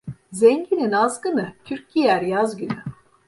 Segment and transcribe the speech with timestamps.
[0.31, 2.83] Zenginin azgını, kürk giyer yaz günü.